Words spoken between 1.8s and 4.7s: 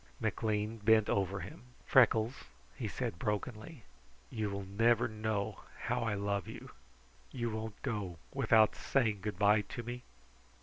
"Freckles," he said brokenly, "you will